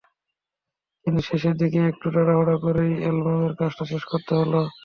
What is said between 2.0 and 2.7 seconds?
তাড়াহুড়ো